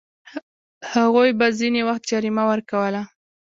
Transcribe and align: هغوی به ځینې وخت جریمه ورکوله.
هغوی 0.93 1.29
به 1.39 1.47
ځینې 1.59 1.81
وخت 1.89 2.03
جریمه 2.11 2.43
ورکوله. 2.51 3.01